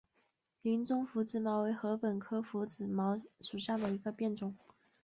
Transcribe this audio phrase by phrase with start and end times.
[0.63, 4.57] 林中拂子茅为禾本科拂子茅属下的一个变种。